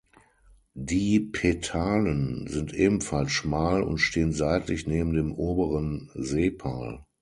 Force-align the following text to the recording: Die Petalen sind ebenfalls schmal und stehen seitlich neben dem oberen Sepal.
Die 0.73 1.19
Petalen 1.19 2.47
sind 2.47 2.73
ebenfalls 2.73 3.31
schmal 3.33 3.83
und 3.83 3.99
stehen 3.99 4.31
seitlich 4.31 4.87
neben 4.87 5.13
dem 5.13 5.31
oberen 5.31 6.09
Sepal. 6.15 7.05